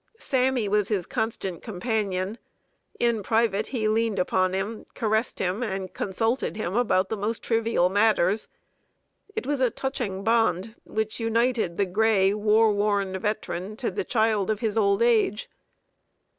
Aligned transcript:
"Sammy" 0.17 0.67
was 0.67 0.87
his 0.87 1.05
constant 1.05 1.61
companion; 1.61 2.39
in 2.99 3.21
private 3.21 3.67
he 3.67 3.87
leaned 3.87 4.17
upon 4.17 4.53
him, 4.53 4.87
caressed 4.95 5.37
him, 5.37 5.61
and 5.61 5.93
consulted 5.93 6.57
him 6.57 6.75
about 6.75 7.09
the 7.09 7.15
most 7.15 7.43
trivial 7.43 7.87
matters. 7.87 8.47
It 9.35 9.45
was 9.45 9.59
a 9.59 9.69
touching 9.69 10.23
bond 10.23 10.73
which 10.85 11.19
united 11.19 11.77
the 11.77 11.85
gray, 11.85 12.33
war 12.33 12.71
worn 12.71 13.19
veteran 13.19 13.75
to 13.77 13.91
the 13.91 14.03
child 14.03 14.49
of 14.49 14.59
his 14.59 14.75
old 14.75 15.03
age. 15.03 15.47